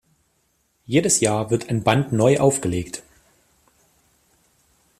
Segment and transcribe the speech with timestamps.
[0.87, 3.03] Jedes Jahr wird ein Band neu aufgelegt.